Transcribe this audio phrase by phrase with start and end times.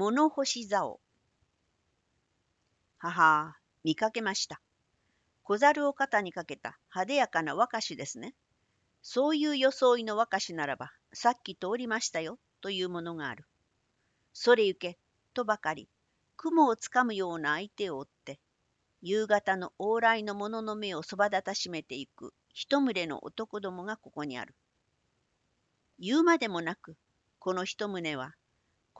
[0.00, 0.98] 物干し竿。
[2.96, 4.62] はは、見かけました。
[5.42, 8.34] 小猿を肩にかけた派手やかな若しですね。
[9.02, 13.44] そういう装いの若しならば、さっき通りましたよ、というものがある。
[14.32, 14.96] それゆけ、
[15.34, 15.86] とばかり、
[16.38, 18.40] 雲をつかむような相手を追って、
[19.02, 24.54] 夕方の往来の者の目をそばだたしめていく一群れの男どもがここにある。
[25.98, 26.96] 言うまでもなく、
[27.38, 28.34] この一棟は、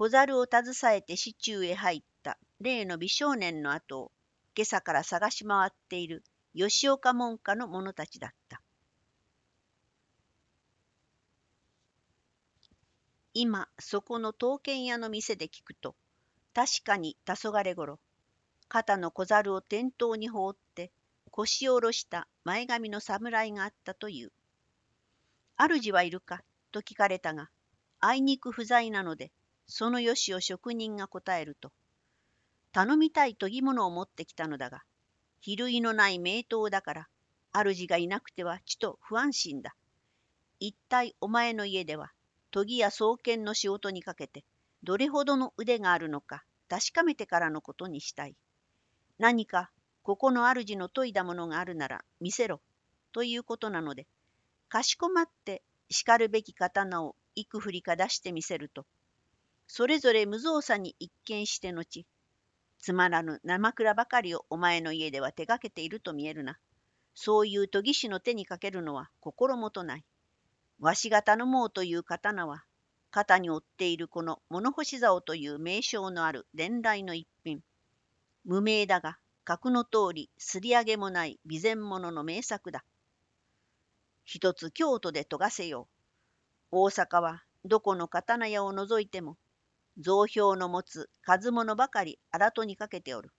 [0.02, 4.12] 小猿を携えて市中へ入った例の美少年の後を
[4.56, 6.24] 今朝から探し回っている
[6.56, 8.62] 吉岡門下の者たちだった。
[13.34, 15.94] 今そこの刀剣屋の店で聞くと
[16.54, 17.98] 確かに黄昏ごろ
[18.68, 20.90] 肩の小猿を店頭に放って
[21.30, 24.32] 腰を下ろした前髪の侍があったという。
[25.58, 26.40] 主はいるか？
[26.72, 27.50] と聞かれたが
[28.00, 29.30] あいにく不在なので
[29.70, 31.72] そのよしを職人が答えると
[32.72, 34.82] 頼みたい研ぎ物を持ってきたのだが
[35.40, 37.08] 比類のない名刀だから
[37.52, 39.74] 主がいなくてはちと不安心だ。
[40.60, 42.12] 一体お前の家では
[42.52, 44.44] 研ぎや創建の仕事にかけて
[44.82, 48.36] どれほどの腕があるのか確かめてからのことにしたい。
[49.18, 49.70] 何か
[50.02, 52.60] ここの主の研いだものがあるなら見せろ
[53.12, 54.06] ということなので
[54.68, 58.86] かしこまってしかるべき刀を幾振りか出してみせると
[59.72, 62.04] それぞれ無造作に一見して後
[62.80, 66.58] つまらぬ生蔵ばかりをお前の家では手がけていると見えるな。
[67.14, 70.04] そういう研ぎ師の手にかけるのは心もとない。
[70.80, 72.64] わしが頼もうという刀は、
[73.12, 77.62] 肩に負っているこの物干し竿という名称のある伝来の一品。
[78.44, 82.84] 無名だが、格の通り、すり上げもない備前物の名作だ。
[84.24, 85.86] 一つ京都で研がせよ
[86.72, 86.78] う。
[86.82, 89.36] 大阪はどこの刀屋を除いても
[90.00, 93.30] 増票の持つ数物ばかり荒戸にかけておる。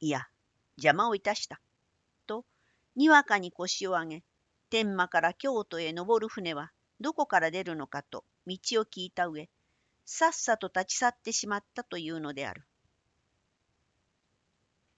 [0.00, 0.26] いや、
[0.76, 1.60] 邪魔をいたした。
[2.26, 2.44] と、
[2.94, 4.24] にわかに腰を上げ、
[4.70, 9.50] 天満から京都へ登る船はどこから出るのかと道を聞いた上、
[10.04, 12.64] さっさと立ち去ってしまったというのである。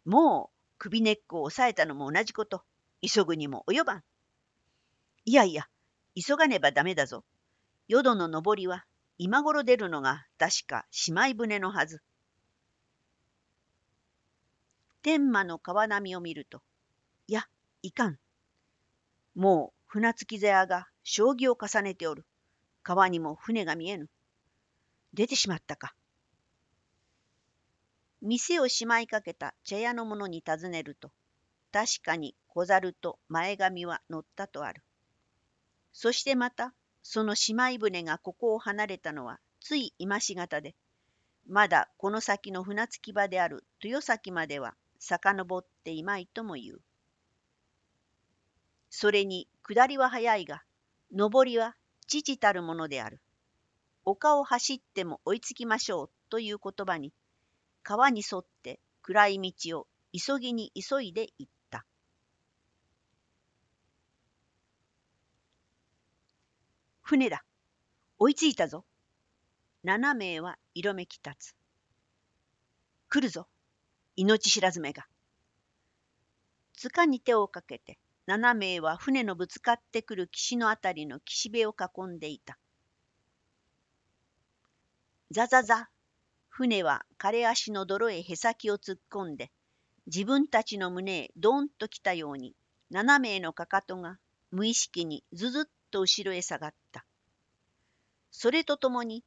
[0.04, 2.62] もう首根っこを押さえたのも同じこと。
[3.00, 4.04] 急ぐにも及ばん。
[5.24, 5.66] いやいや、
[6.14, 7.24] 急がねばダメだぞ。
[7.88, 8.84] 淀の登りは
[9.16, 12.02] 今頃出るのが確か姉妹船のはず。
[15.02, 16.62] 天満の川波を見ると、
[17.28, 17.46] いや、
[17.82, 18.18] いかん。
[19.34, 22.24] もう船着き勢が将棋を重ねておる。
[22.82, 24.08] 川にも船が見えぬ。
[25.12, 25.94] 出てしまったか。
[28.20, 31.12] 店をしまいかけた茶屋の者に尋ねると、
[31.70, 34.82] 確かに小猿と前髪は乗ったとある。
[35.92, 36.74] そしてまた
[37.06, 40.74] その姉妹船がここを離れたのはつい今しがたで、
[41.46, 46.80] まだこの先の船着き場である豊崎までは遡っていまいとも言う。
[48.88, 50.64] それに下りは早いが、
[51.12, 51.76] 上りは
[52.06, 53.20] 父たるものである。
[54.06, 57.12] 丘を走っても追いつきましょうという言葉に、
[57.82, 61.84] 川に沿って暗い道を急ぎに急いで行った。
[67.04, 67.44] 船だ。
[68.18, 68.82] 追いついたぞ。
[69.82, 71.54] 七名は色めき立つ。
[73.10, 73.46] 来るぞ。
[74.16, 75.06] 命知らずめが。
[76.72, 82.56] 塚に手をかけて、七名は船のぶつかってくる岸のあたりの岸辺を囲んでいた。
[85.30, 85.90] ザザザ。
[86.48, 89.50] 船は枯れ足の泥へへさきを突っ込んで、
[90.06, 92.56] 自分たちの胸へドーンと来たように、
[92.90, 94.18] 七名のかかとが
[94.50, 95.64] 無意識にずずっ
[95.94, 97.06] と後ろへ下がった。
[98.32, 99.22] それとともに、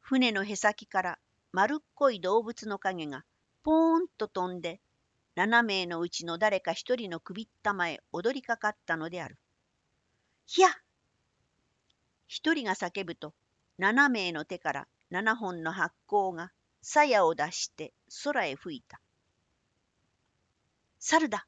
[0.00, 1.18] 船のへさきから
[1.52, 3.26] 丸っこい動物の影が
[3.62, 4.80] ポーンと飛んで、
[5.36, 9.36] 7名のうちの誰か一人の首ったまへ踊りかかったのである。
[10.46, 10.68] ひゃ
[12.26, 13.34] 一人が叫ぶと、
[13.78, 17.92] 7名の手から7本の発光が鞘を出して
[18.24, 18.98] 空へ吹いた。
[21.00, 21.46] 猿だ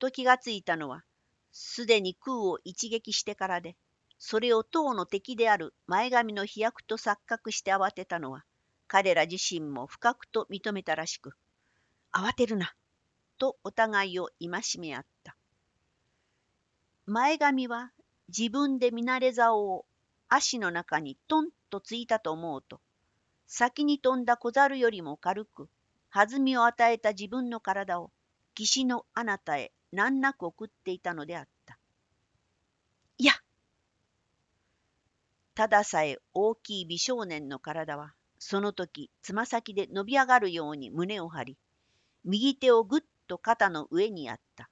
[0.00, 1.04] と気がついたのは、
[1.52, 3.76] すでに空を一撃してからで、
[4.26, 8.42] それを党の敵である前髪の飛躍と錯覚して慌てたのは、
[8.86, 11.36] 彼ら自身も深くと認めたらしく、
[12.10, 12.72] 慌てるな、
[13.36, 15.36] とお互いを戒め合った。
[17.04, 17.92] 前髪は
[18.34, 19.84] 自分で見慣れ竿を
[20.30, 22.80] 足の中にトンとついたと思うと、
[23.46, 25.68] 先に飛んだ小猿よりも軽く、
[26.10, 28.10] 弾みを与えた自分の体を
[28.54, 31.78] 岸のあなたへ難なく送っていたのであった。
[33.18, 33.34] いや
[35.54, 41.58] たださえ大きい美少年の体は、その時つま先で伸び上がるように胸を張り
[42.24, 44.70] 右手をぐっと肩の上にやった。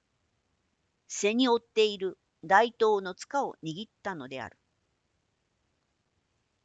[1.07, 4.57] 背に追っている大刀の塚を握ったのである。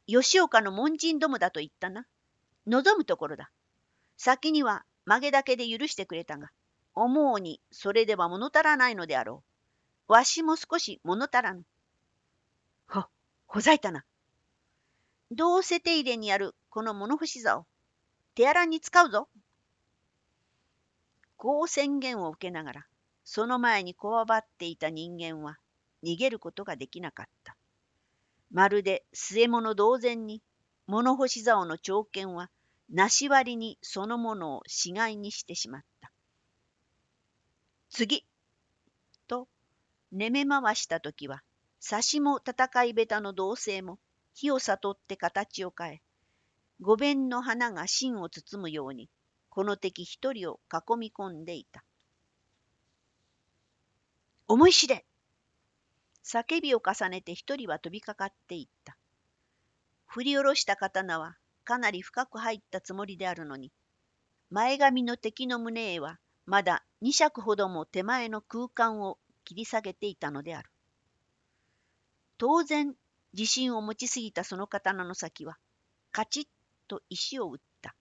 [0.07, 2.07] 吉岡の門人どもだと言ったな。
[2.65, 3.51] 望むところだ。
[4.17, 6.49] 先には曲げだけで許してくれたが、
[6.95, 9.43] 思うにそれでは物足らないのであろ
[10.07, 10.13] う。
[10.13, 11.63] わしも少し物足らぬ。
[12.87, 13.03] ほ、
[13.45, 14.03] ほざいたな。
[15.31, 17.65] どうせ手入れにあるこの物干し座を
[18.35, 19.29] 手荒に使うぞ。
[21.37, 22.85] こう宣言を受けながら、
[23.23, 25.57] その前にこわばっていた人間は
[26.03, 27.55] 逃げることができなかった。
[28.51, 30.41] まるで据え物同然に、
[30.87, 32.49] 物干し竿の長剣は、
[32.89, 36.11] なし割りにそのものを死骸にしてしまった。
[37.89, 38.25] 次
[39.27, 39.47] と、
[40.11, 41.43] 寝め回した時は、
[41.79, 43.99] 差しも戦い下手の同性も、
[44.39, 46.01] 火を悟って形を変え、
[46.79, 49.09] 五弁の花が芯を包むように、
[49.49, 51.83] この敵一人を囲み込んでいた。
[54.47, 55.05] 思い知れ
[56.23, 58.95] 叫びを重ねて一人は飛びかかっていった。
[60.05, 61.35] 振り下ろした刀は
[61.65, 63.73] かなり深く入ったつもりであるのに、
[64.51, 70.69] 前髪の敵の胸へはまだ二尺ほども手前の空間を切り下げていたのである。
[72.37, 72.95] 当然、
[73.33, 75.57] 自信を持ちすぎたその刀の先は、
[76.11, 76.47] カチッ
[76.87, 77.95] と石を打った。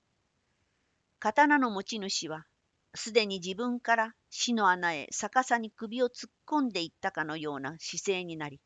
[1.19, 2.47] 刀の持ち主は、
[2.95, 8.61] すでに自分から死の穴へ逆さに首を突っ込んでいったかのような姿勢になり、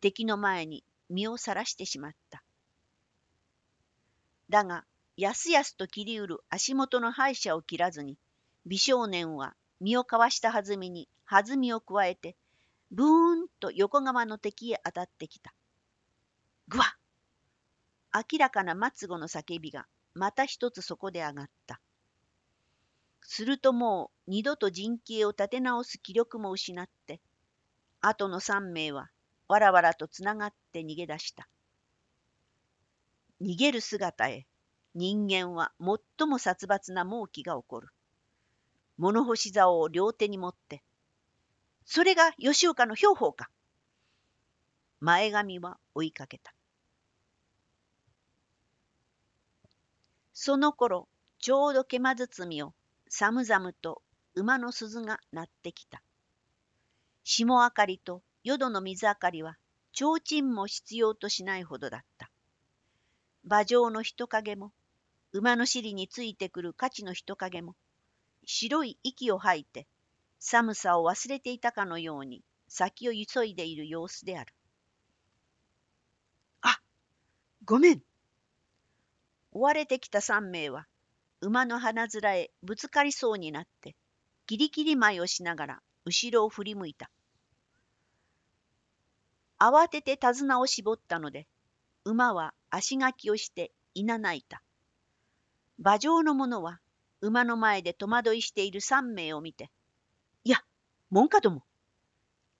[0.00, 2.42] 敵の前に身をさらしてしまった。
[4.48, 4.84] だが、
[5.16, 8.16] やすやすと切りうる足元の敗者を切らずに、
[8.64, 12.36] 美少年は身をかわしたはずみに弾みを加えて、
[12.90, 15.52] ブーンと横側の敵へ当たってきた。
[16.68, 16.84] ぐわ
[18.14, 21.80] 明らかな末後の叫びがまた一つそこで上がった。
[23.22, 27.20] するともう二度と陣形を立て直す気力も失って、
[28.00, 29.10] 後の三名は
[29.48, 31.48] わらわらとつながって逃げ出した。
[33.40, 34.46] 逃げる姿へ
[34.94, 37.88] 人間は最も殺伐な猛気が起こる。
[38.96, 40.82] 物干し竿を両手に持って、
[41.84, 43.48] それが吉岡の兵法か。
[45.00, 46.52] 前髪は追いかけた。
[50.40, 51.08] その頃、
[51.40, 52.72] ちょうど毛間包みを
[53.08, 54.02] 寒々と
[54.36, 56.00] 馬の鈴が鳴ってきた。
[57.24, 59.58] 霜明かりと淀の水明かりは、
[59.92, 62.30] 提灯も必要としないほどだった。
[63.42, 64.70] 馬上の人影も、
[65.32, 67.74] 馬の尻についてくる価値の人影も、
[68.46, 69.88] 白い息を吐いて、
[70.38, 74.54] 寒さを忘れていたかのように先を急いでいる様子である。
[76.60, 76.80] あ、
[77.64, 78.07] ごめん。
[79.58, 80.86] 追われてきた三名は、
[81.40, 83.96] 馬の鼻面へぶつかりそうになって、
[84.46, 87.10] ギリギリ舞をしながら後ろを振り向いた。
[89.58, 91.48] 慌てて手綱を絞ったので、
[92.04, 94.62] 馬は足がきをしていなないた。
[95.80, 96.78] 馬上の者は
[97.20, 99.72] 馬の前で戸惑いしている三名を見て、
[100.44, 100.58] いや、
[101.10, 101.64] 門下ども。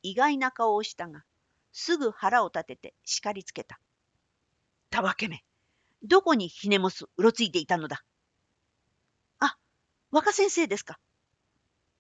[0.03, 1.23] 意外な顔をしたが、
[1.71, 3.79] すぐ腹を立てて叱りつけた。
[4.91, 5.45] たわけめ、
[6.03, 8.05] どこにひねもすうろついていたのだ。
[9.41, 9.57] あ
[10.11, 10.99] 若先生ですか。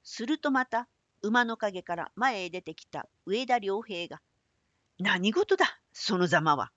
[0.02, 0.88] するとまた
[1.22, 4.20] 馬の陰から前へ出てきた上田良平が、
[4.98, 6.70] 何事だ、そのざまは。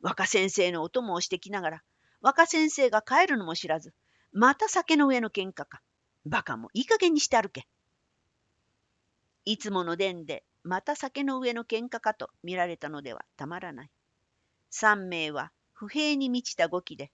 [0.00, 1.82] 若先生のお供をしてきながら、
[2.20, 3.94] 若先生が帰るのも知らず、
[4.32, 5.80] また酒の上の喧嘩か。
[6.26, 7.68] バカもいい加減にして歩け。
[9.44, 13.90] いつもの伝でまた酒の上の喧嘩かと見られたのではたまらない。
[14.70, 17.12] 三名は不平に満ちた語気で、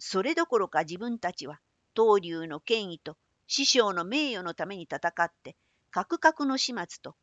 [0.00, 1.60] それどころか自分たちは
[1.94, 5.56] 東流の権威と師匠の名誉のために戦って、
[5.92, 7.14] カクカクの始末と、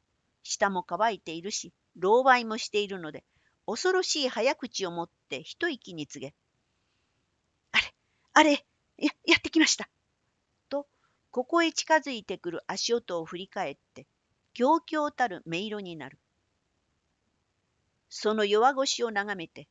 [0.43, 3.25] 舌も乾いているし、狼狽もしているので、
[3.65, 6.35] 恐ろしい早口を持って一息に告げ、
[7.73, 7.93] あれ、
[8.33, 8.65] あれ、
[8.97, 9.89] や、やってきました。
[10.69, 10.87] と、
[11.31, 14.07] ここへ近づいてくる足音を振り返って、
[14.53, 16.17] 狂々たる音色になる。
[18.09, 19.67] その弱腰を眺めて、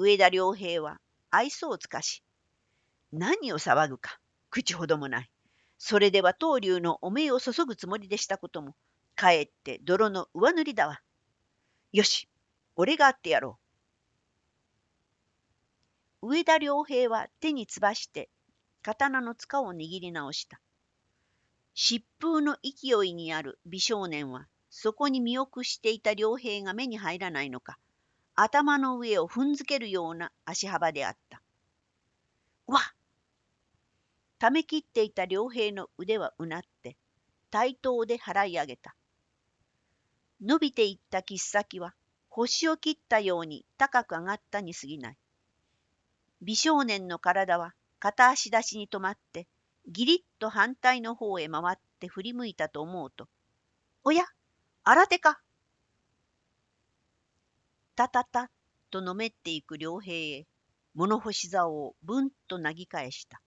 [0.00, 2.22] 上田良平は愛想をつかし、
[3.10, 5.30] 何を騒ぐか、口ほどもない。
[5.76, 8.76] それでは東流のお命を注ぐつもりでしたことも、
[9.16, 11.00] かえって泥の上塗りだわ。
[11.90, 12.28] よし、
[12.76, 13.58] 俺があってやろ
[16.22, 16.28] う。
[16.28, 18.30] 上田良平は手につばして
[18.82, 20.60] 刀の塚を握り直した。
[21.74, 27.80] 疾風の勢いにある美少年はそこに身を屈していた良平が目に入らないのか
[28.40, 31.42] 頭の上を踏んづけるような足幅であった。
[32.68, 32.82] うわっ
[34.38, 36.96] ためきっていた良平の腕はうなって、
[37.50, 38.94] 対等で払い上げた。
[40.40, 41.94] 伸びていった切っ先は、
[42.28, 45.16] 星を切ったように高く上がったに過ぎない。
[46.40, 49.48] 美少年の体は片足出しに止まって、
[49.88, 53.26] ぎりっと反対の方へ回って振り向いたと思うと、
[54.04, 54.26] おや、
[54.84, 55.40] 新手か？
[57.98, 58.48] たたた
[58.92, 60.46] とのめっていく良平へ、
[60.94, 63.42] 物干し竿をぶんとなぎ返した。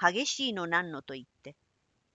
[0.00, 1.54] 激しいのなんのと言って、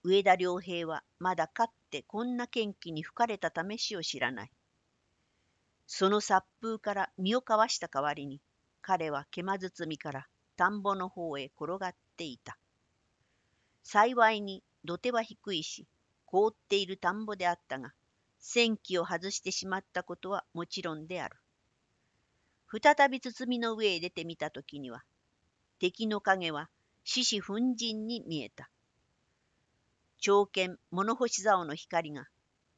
[0.01, 4.51] 上田良平はまだかってこんな元気に吹かれた試しを知らない。
[5.85, 8.41] その殺風から身をかわした代わりに、
[8.81, 10.25] 彼は獣包みから
[10.57, 12.57] 田んぼの方へ転がっていた。
[13.83, 15.85] 幸いに土手は低いし、
[16.25, 17.93] 凍っている田んぼであったが、
[18.47, 21.35] 戦機を外してしまったことはもちろんである。
[22.71, 25.03] 再び包みの上へ出てみたときには、
[25.79, 26.69] 敵の影は
[27.03, 28.69] 獅子奮陣に見えた。
[30.19, 32.27] 長剣物干し竿の光が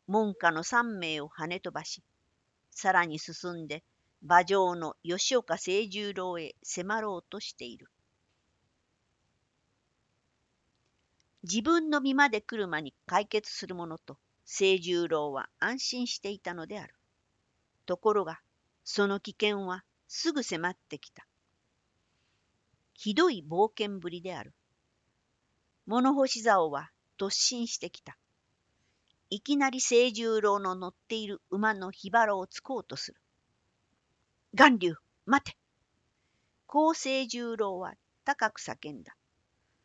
[0.08, 2.02] 門下の三名を跳ね飛ばし、
[2.72, 3.84] さらに進んで
[4.24, 7.90] 馬上の吉岡清十郎へ迫ろうとしている。
[11.44, 14.18] 自分の身まで来る間に解決するものと
[14.50, 16.96] 清十郎は安心していたのである。
[17.86, 18.40] ところが、
[18.86, 21.28] その危険はすぐ迫ってきた。
[22.94, 24.54] ひどい冒険ぶりである。
[25.86, 26.90] 物干し竿は
[27.20, 28.18] 突進してきた。
[29.30, 33.20] いきなり清十郎の乗っている馬の火腹をつこうとする。
[34.54, 35.58] 巌流、待て
[36.68, 39.14] 高清十郎は高く叫んだ。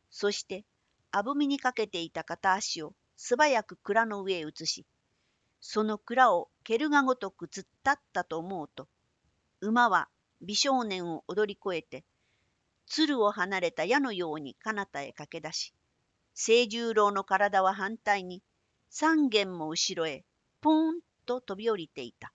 [0.08, 0.64] そして、
[1.10, 4.84] あぶみにかけていた片足を素早く蔵の上へ移し、
[5.60, 8.88] その蔵を蹴るがごとく突っ立ったと思うと、
[9.60, 10.08] 馬は
[10.40, 12.04] 美少年を踊り越えて、
[12.88, 15.72] 鶴を離れた矢のように彼方へ駆け出し、
[16.34, 18.42] 清十郎の体は反対に
[18.90, 20.24] 三軒も後ろへ
[20.60, 22.32] ポーンと飛び降りていた。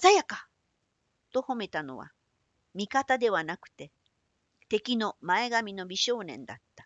[0.00, 0.46] 鮮やか
[1.32, 2.12] と褒めたのは
[2.74, 3.90] 味方ではなくて
[4.68, 6.83] 敵の前髪の美少年だった。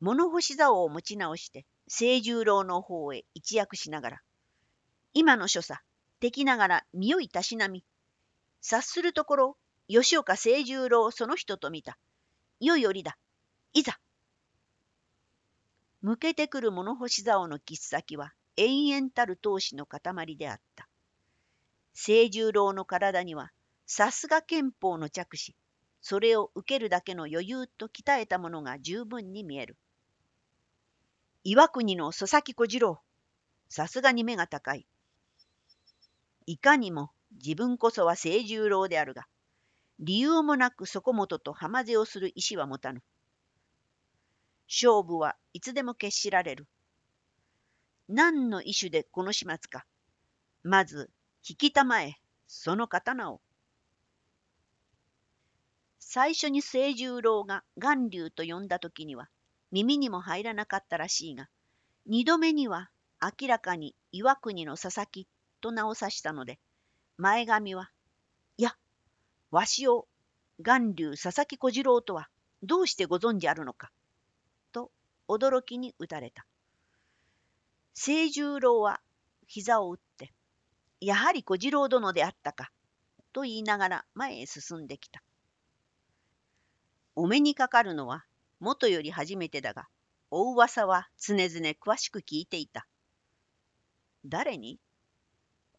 [0.00, 4.20] 物干し竿を持ち直して清十郎の方へ一躍しながら
[5.12, 5.80] 今の所作
[6.20, 7.84] 敵ながら身をいたしなみ
[8.62, 9.56] 察するところ
[9.88, 11.98] 吉岡清十郎その人と見た。
[12.60, 13.18] よいよりだ。
[13.72, 13.98] いざ
[16.00, 20.86] 向けてくる物干し竿の切っ先は延々たる闘志の塊であった。
[21.94, 23.50] 清十郎の体には
[23.86, 25.56] さすが憲法の着手、
[26.00, 29.76] それを受けるだけの余裕と鍛えたものが十分に見える。
[31.42, 33.00] 岩国の佐々木小次郎、
[33.70, 34.86] さすがに目が高い。
[36.44, 39.26] いかにも自分こそは清十郎であるが、
[40.00, 43.02] 理由もなくそこもとと浜勢をする意志は持たぬ。
[44.68, 46.66] 勝負はいつでも決しられる。
[48.06, 49.86] 何の意種でこの始末か。
[50.62, 51.10] まず、
[51.48, 52.16] 引きたまえ、
[52.48, 53.40] その刀を。
[56.00, 59.30] 最初に清十郎が巌流と呼んだ時には、
[59.72, 61.48] 耳にも入らなかったらしいが、
[62.06, 65.28] 二度目には明らかに岩国の佐々木
[65.60, 66.58] と名を指したので、
[67.16, 67.90] 前髪は、
[68.56, 68.76] いや、
[69.50, 70.08] わしを
[70.62, 72.28] 巌流佐々木小次郎とは
[72.62, 73.90] どうしてご存じあるのか。
[74.72, 74.90] と
[75.28, 76.46] 驚きに打たれた。
[77.94, 79.00] 清十郎は
[79.46, 80.32] 膝を打って、
[81.00, 82.70] やはり小次郎殿であったか、
[83.32, 85.22] と言いながら前へ進んできた。
[87.14, 88.24] お目にかかるのは
[88.60, 89.88] 元より初めてだが、
[90.30, 92.86] お噂は常々詳しく聞いていた。
[94.26, 94.78] 誰に？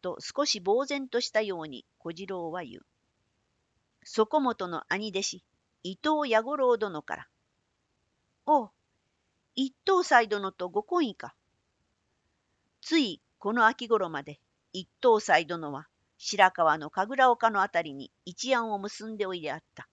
[0.02, 2.82] と少し呆然としたように小次郎は言う。
[4.04, 5.44] そこもとの兄弟子、
[5.84, 7.28] 伊藤弥五郎殿から。
[8.48, 8.70] おう、
[9.56, 11.36] 一等斎殿とご婚姻か。
[12.82, 14.40] ついこの秋頃まで
[14.74, 19.88] 一等斎殿は白川の神楽岡のあたりに一案を結んでおいであった。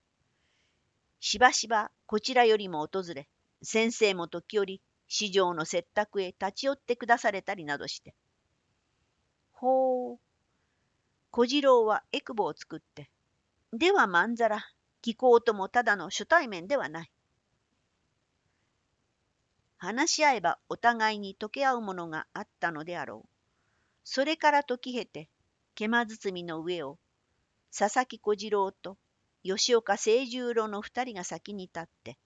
[1.20, 3.28] しばしばこちらよりも訪れ、
[3.62, 8.14] 先生も時折市場の接託へ立ち寄ってくだされたりなどして。
[9.52, 10.18] ほう。
[11.30, 13.10] 小次郎はエクボを作って、
[13.74, 14.64] ではまんざら、
[15.02, 17.12] 気候ともただの初対面ではない。
[19.76, 23.28] 話し合えばお互いに溶け合うものがあったのであろう。
[24.04, 25.28] それから時経て、
[25.74, 26.98] 獣包みの上を、
[27.70, 28.96] 佐々木小次郎と
[29.42, 32.18] 吉岡清十郎の二人が先に立って、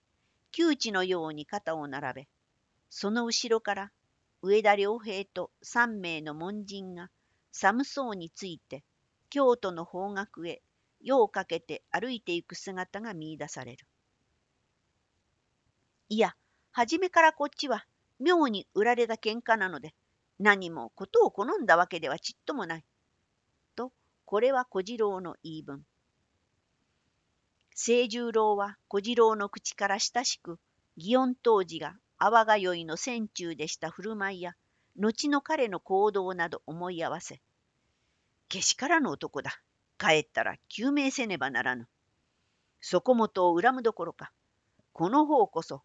[0.51, 2.29] 窮地のように肩を並べ、
[2.91, 3.93] その後ろから
[4.43, 7.11] 上田良平と三名の門人が
[7.53, 8.83] 寒そうについて、
[9.31, 10.63] 京都の方角へ
[11.01, 13.87] 夜をかけて歩いていく姿が見いだされる。
[16.09, 16.35] いや、
[16.71, 17.87] 初めからこっちは
[18.19, 19.95] 妙に売られた喧嘩なので、
[20.39, 22.85] 何もことを好んだわけではちっともない。
[23.77, 23.93] と、
[24.25, 25.85] これは小次郎の言い分。
[27.75, 30.59] 清十郎は小次郎の口から親しく、
[30.99, 34.55] 祇園当時が阿波が宵の戦中でした振る舞いや、
[34.97, 37.41] 後の彼の行動など思い合わせ、
[38.49, 39.63] けしからぬ男だ。
[39.97, 41.89] 帰ったら救命せねばならぬ。
[42.81, 44.33] そこもとを恨むどころか、
[44.93, 45.83] この方こそ、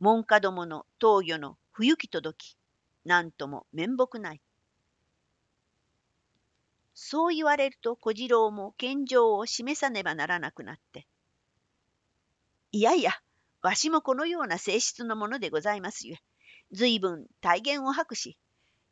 [0.00, 2.56] 門下どもの闘魚の不行き届き、
[3.04, 4.40] なんとも面目ない。
[6.94, 11.06] そう言われると小次郎も献上を示さねばならなくなって。
[12.72, 13.12] いやいや、
[13.62, 16.18] わしもこのような性質のものでございますゆえ、
[16.70, 18.38] 随分大言を吐くし、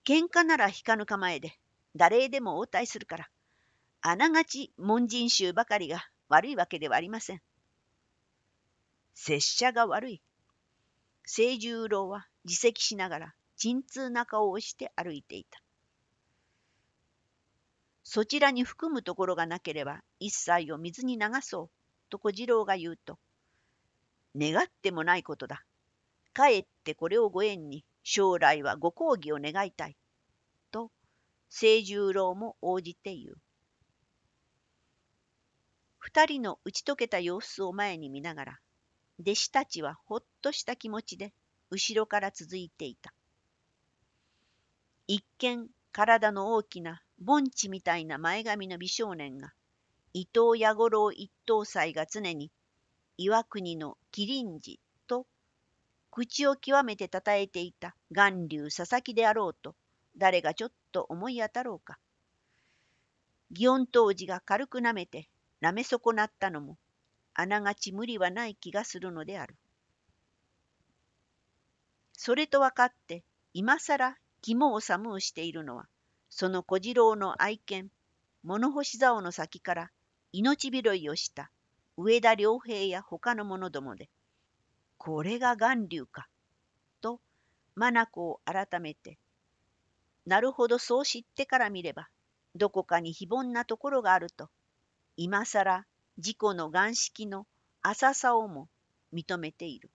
[0.05, 1.57] 喧嘩なら引かぬ構えで、
[1.95, 3.29] 誰でも応対するから、
[4.01, 7.43] あながち門人衆ばかりが悪いわけではありません。
[9.15, 10.23] 拙者が悪い。
[11.25, 15.61] 清十郎は自責しながら鎮痛な顔をして歩いていた。
[18.03, 21.71] そちらに含むところがなければ一切を水に流そう
[22.09, 23.19] と小次郎が言うと、
[24.39, 25.65] 願ってもないことだ。
[26.33, 29.97] かえってこれをご縁に将来はご講義を願いたい。
[30.71, 30.91] と
[31.51, 33.39] 清十郎も応じて言う。
[35.99, 38.59] 二人の打ち解けた様子を前に見ながら、
[39.21, 41.35] 弟子たちはほっとした気持ちで
[41.71, 43.13] 後ろから続いていた。
[45.07, 49.53] 一見体の大きな盆地みたいな前髪の美少年が、
[50.15, 52.53] 伊藤弥五郎一等祭が常に
[53.19, 55.27] 岩国の麒麟寺と
[56.13, 59.75] 口を極めてたたえていた巌流佐々木であろうと
[60.17, 61.99] 誰がちょっと思い当たろうか。
[63.53, 65.29] 祇園当時が軽くなめて
[65.61, 66.79] なめ損なったのも
[67.35, 69.57] あながち無理はない気がするのである。
[72.13, 75.89] それと分かって今更肝を寒うしているのは
[76.31, 77.91] その小次郎の愛犬
[78.45, 79.91] 物干し竿の先から
[80.33, 81.51] 命拾いをした
[81.99, 84.09] 上田良平や他の者どもで
[84.97, 86.29] これが巌流か
[87.01, 87.21] と
[87.77, 89.19] 眼を改めて
[90.25, 92.09] なるほどそう知ってから見れば
[92.55, 94.49] どこかに非凡なところがあると
[95.17, 95.85] 今更
[96.19, 97.47] 自己の眼識の
[97.83, 98.69] 浅さをも
[99.13, 99.91] 認めている。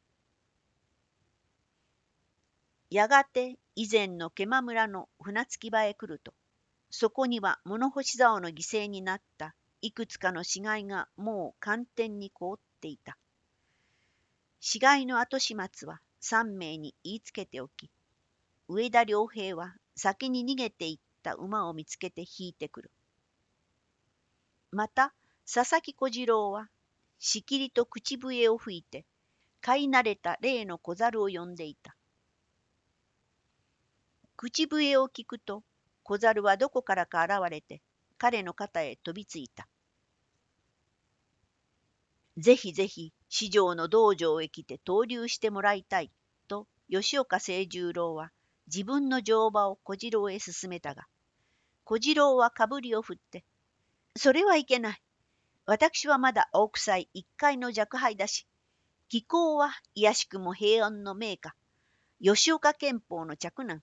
[2.90, 6.34] やがて以前の毛間村の船着き場へ来ると、
[6.92, 13.18] そこには物干し竿の犠牲になったいくつかの死骸がもう寒天に凍っていた。
[14.62, 17.92] 死骸の後始末は三名に言いつけておき、
[18.70, 22.92] 上田良平は先に逃げていった馬を見つけて引いてくる。
[24.72, 25.14] また、
[25.46, 26.70] 佐々木小次郎は、
[27.20, 29.06] しきりと口笛を吹いて、
[29.60, 31.94] 飼い慣れた例の小猿を呼んでいた。
[34.38, 35.62] 口笛を聞くと
[36.04, 37.82] 小猿はどこからか現れて
[38.18, 39.68] 彼の肩へ飛びついた。
[42.38, 46.12] ぜひぜひ四条の道場へ来て投留してもらいたい
[46.48, 48.32] と吉岡清十郎は
[48.68, 51.06] 自分の乗馬を小次郎へ勧めたが
[51.84, 53.44] 小次郎はかぶりを振って
[54.16, 55.02] 「それはいけない。
[55.66, 58.46] 私はまだ大臭い一階の若輩だし
[59.08, 61.56] 気候は卑しくも平安の名家
[62.22, 63.82] 吉岡憲法の嫡男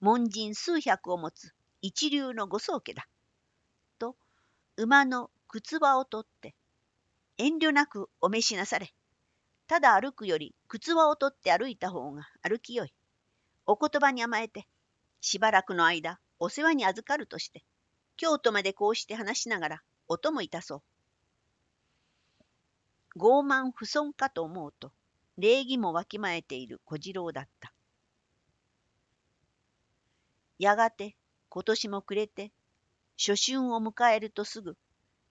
[0.00, 3.06] 門人数百を持つ一流のご宗家だ。
[3.98, 4.16] と
[4.76, 6.54] 馬の靴輪を取って
[7.36, 8.94] 遠慮なくお召しなされ。
[9.66, 12.94] ただ歩くより靴輪を取って歩いた方が歩きよい。
[13.66, 14.68] お言葉に甘えて
[15.20, 17.64] しばらくの間お世話に預かるとして
[18.16, 20.82] 京都までこうして話しながらお供いたそう。
[23.18, 24.92] 傲慢不尊かと思うと
[25.38, 27.72] 礼儀もわきまえている小次郎だった。
[30.58, 31.16] やがて
[31.48, 32.52] 今年も暮れて
[33.18, 34.76] 初春を迎えるとすぐ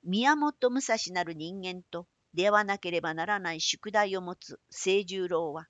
[0.05, 5.67] 宮本武蔵なる人間と出会わなければならない宿題を持つ清十郎は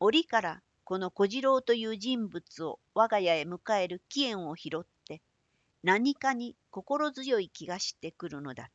[0.00, 5.20] 折からこの小次郎という人物を我が家へ迎える起源を拾って
[5.82, 8.66] 何かに心強い気がしてくるのだっ。